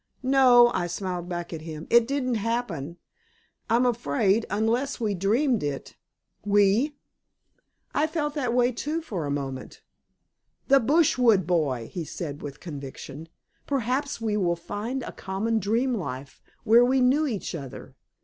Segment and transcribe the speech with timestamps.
[0.23, 1.85] "No," I smiled back at him.
[1.91, 2.97] "It didn't happen,
[3.69, 5.95] I'm afraid unless we dreamed it."
[6.43, 6.95] "We?"
[7.93, 9.83] "I felt that way, too, for a moment."
[10.69, 13.29] "The Brushwood Boy!" he said with conviction.
[13.67, 17.93] "Perhaps we will find a common dream life, where we knew each other.